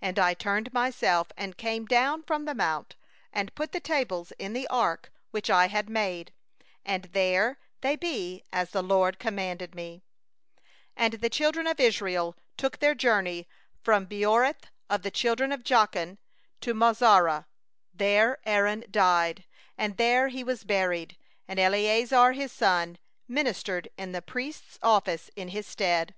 5And 0.00 0.20
I 0.20 0.34
turned 0.34 0.68
and 1.36 1.56
came 1.58 1.84
down 1.84 2.22
from 2.22 2.44
the 2.44 2.54
mount, 2.54 2.94
and 3.32 3.52
put 3.56 3.72
the 3.72 3.80
tables 3.80 4.30
in 4.38 4.52
the 4.52 4.68
ark 4.68 5.10
which 5.32 5.50
I 5.50 5.66
had 5.66 5.88
made; 5.90 6.32
and 6.84 7.06
there 7.06 7.58
they 7.80 7.94
are, 7.94 8.44
as 8.56 8.70
the 8.70 8.84
LORD 8.84 9.18
commanded 9.18 9.74
me.— 9.74 10.04
6And 10.96 11.18
the 11.20 11.28
children 11.28 11.66
of 11.66 11.80
Israel 11.80 12.36
journeyed 12.56 13.46
from 13.82 14.06
Beeroth 14.06 14.70
benejaakan 14.88 16.18
to 16.60 16.72
Moserah; 16.72 17.46
there 17.92 18.38
Aaron 18.44 18.84
died, 18.88 19.42
and 19.76 19.96
there 19.96 20.28
he 20.28 20.44
was 20.44 20.62
buried; 20.62 21.16
and 21.48 21.58
Eleazar 21.58 22.30
his 22.30 22.52
son 22.52 22.96
ministered 23.26 23.88
in 23.98 24.12
the 24.12 24.22
priest's 24.22 24.78
office 24.84 25.32
in 25.34 25.48
his 25.48 25.66
stead. 25.66 26.14